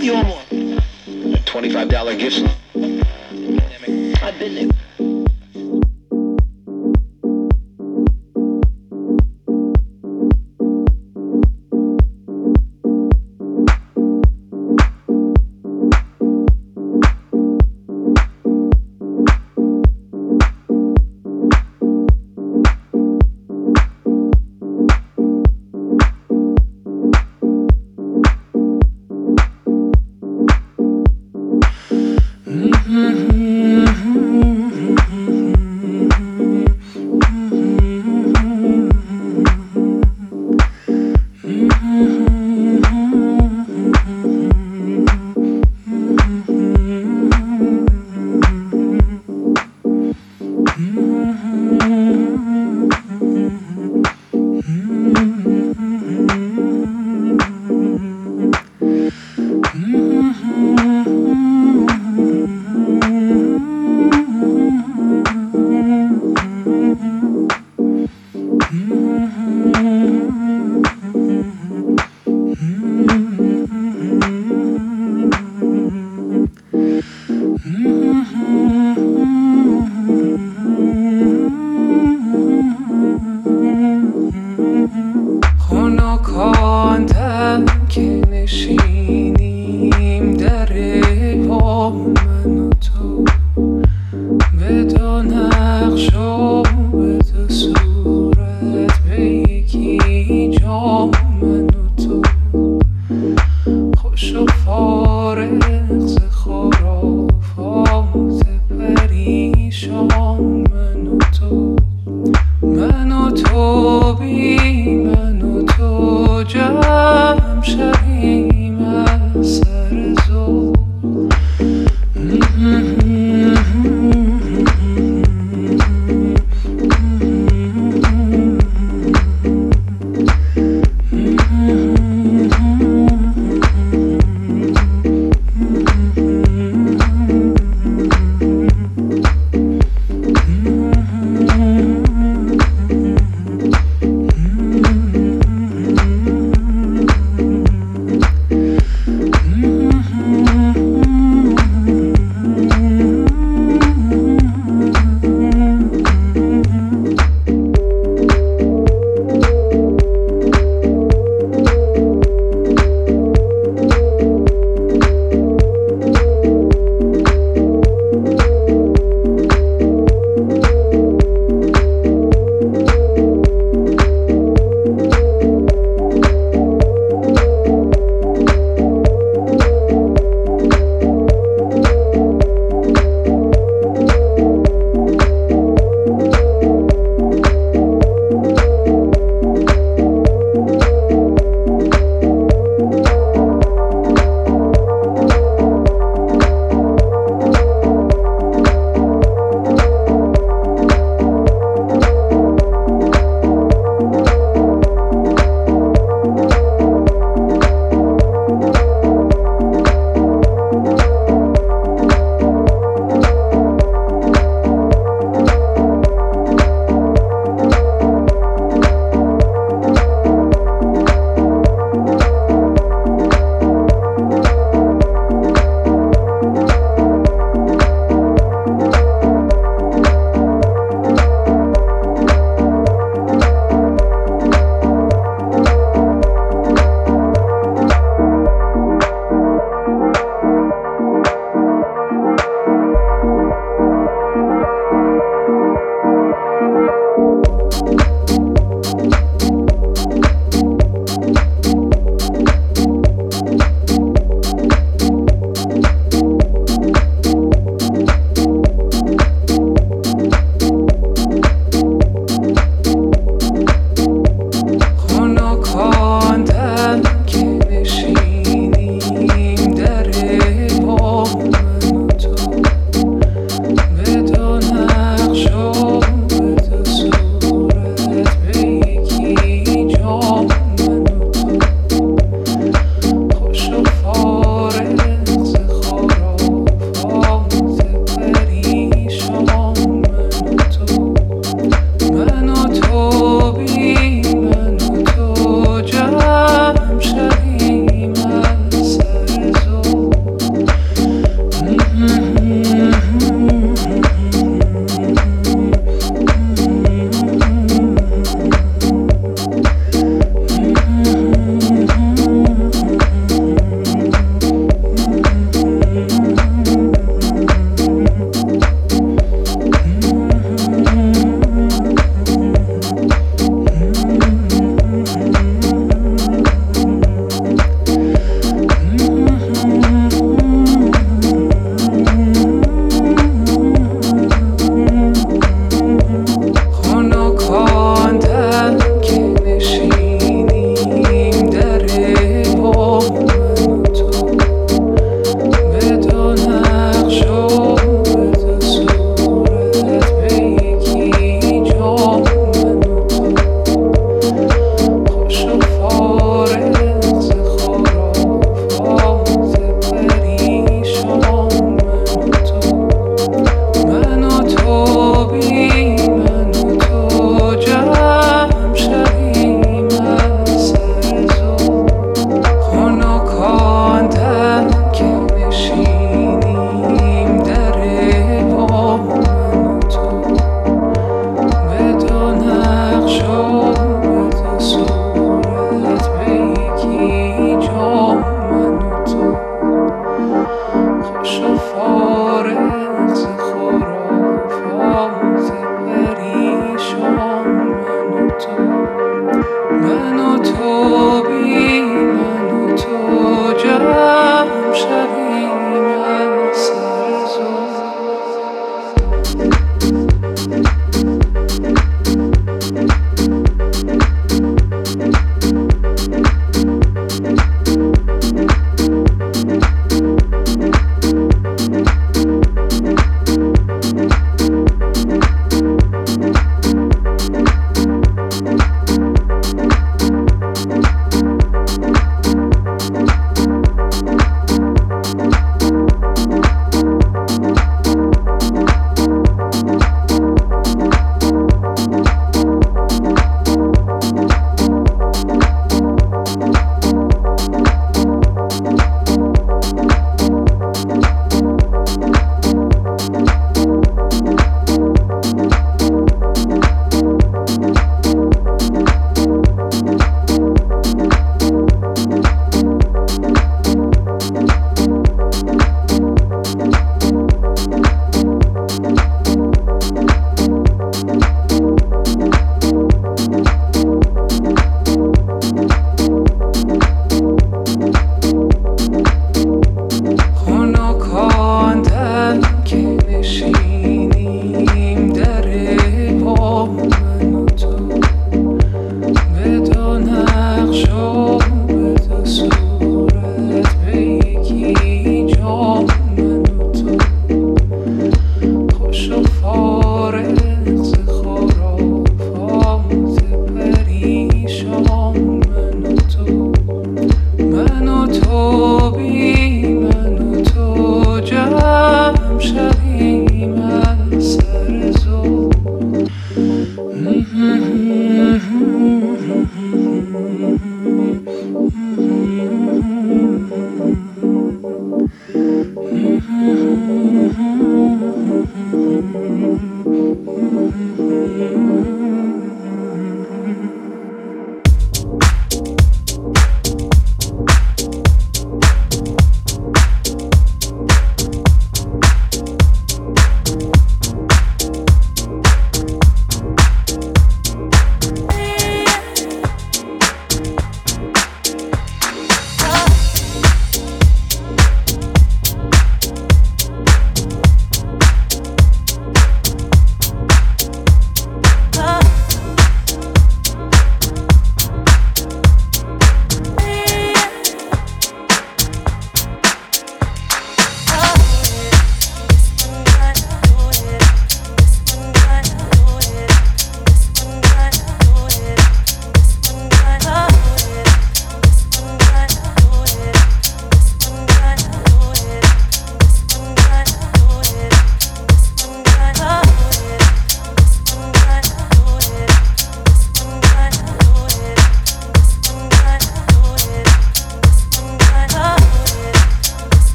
have 0.00 0.06
you 0.06 0.14
on 0.14 0.28
one? 0.28 1.34
A 1.34 1.38
$25 1.40 2.18
gift. 2.18 2.42
I've 4.22 4.38
been 4.38 4.54
there. 4.54 4.79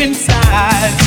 Inside. 0.00 0.99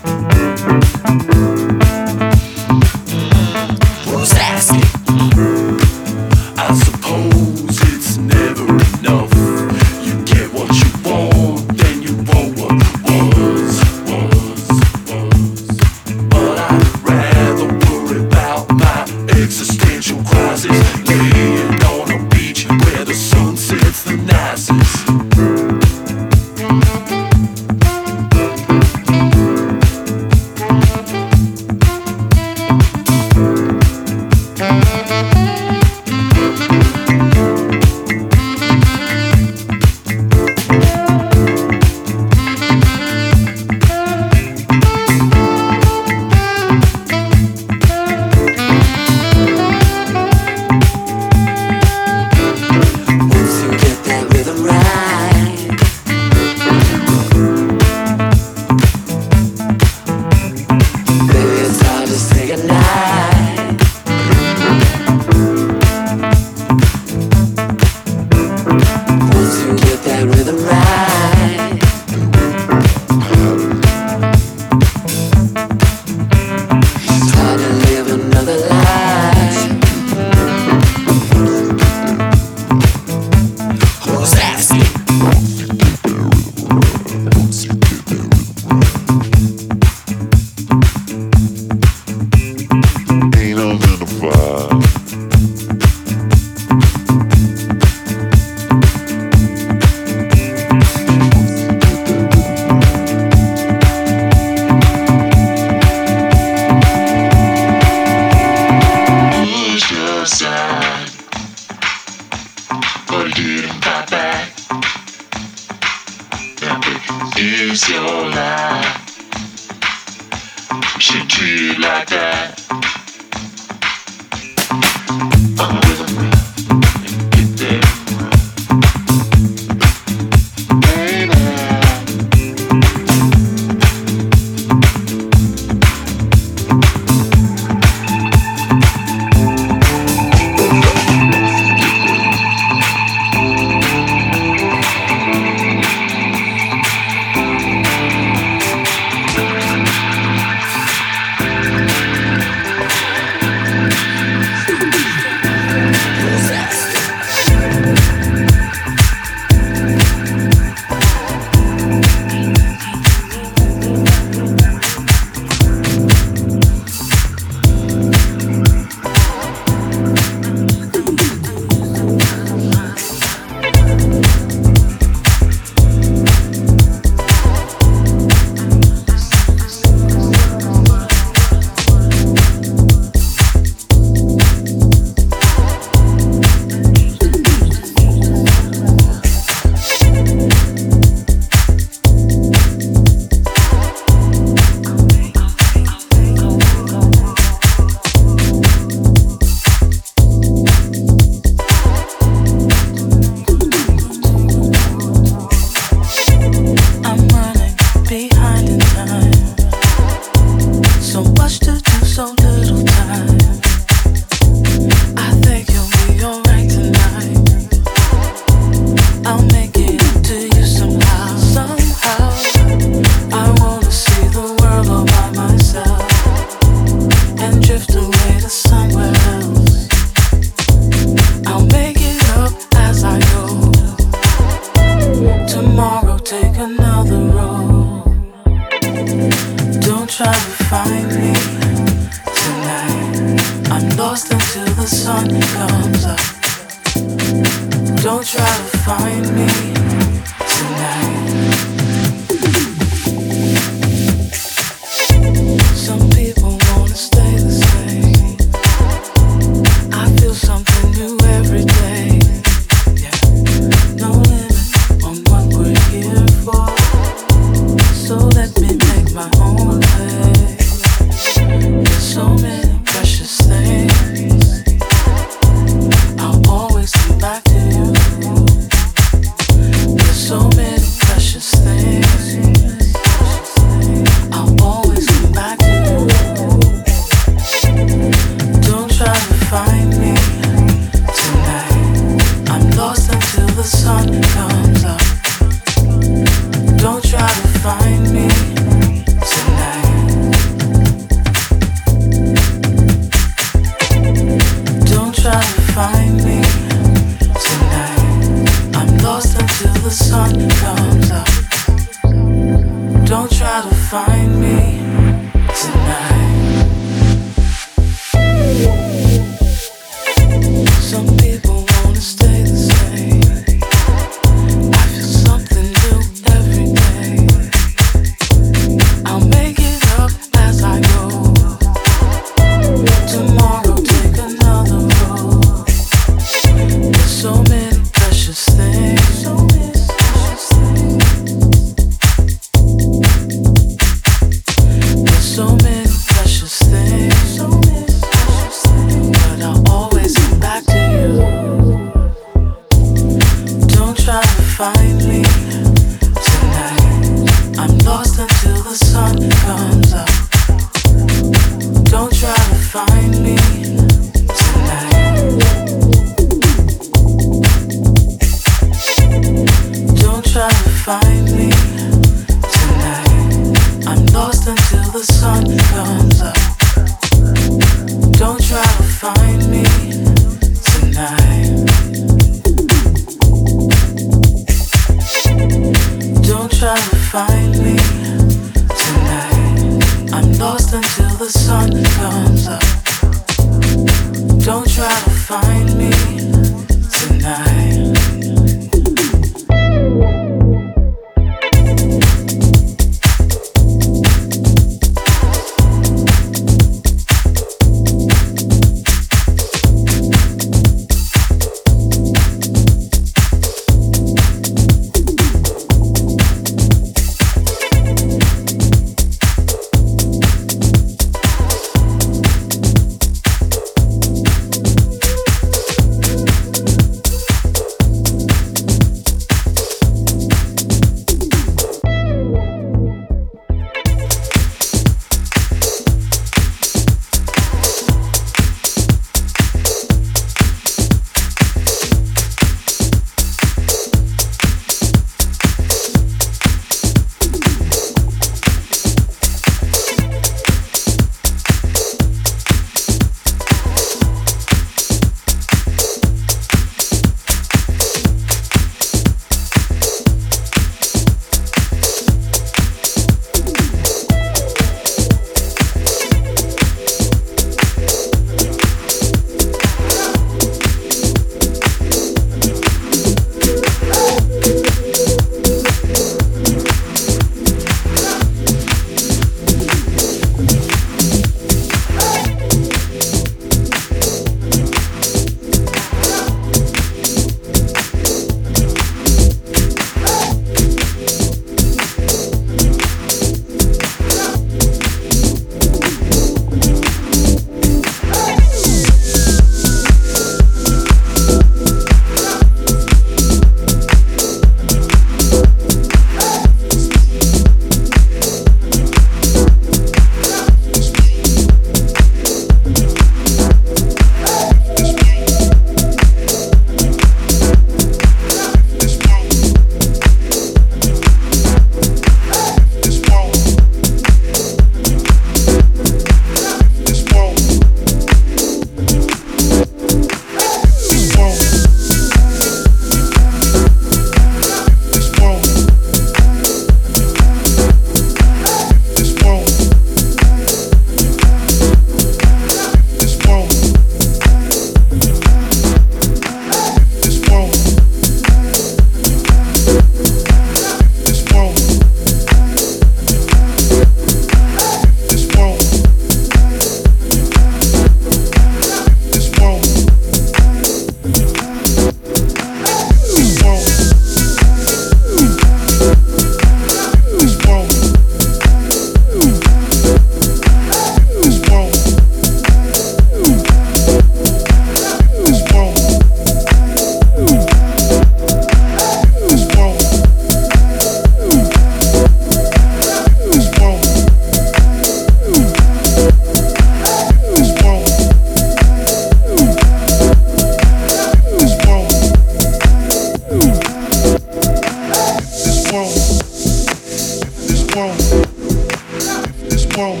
World, 599.78 600.00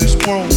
this 0.00 0.16
world. 0.26 0.55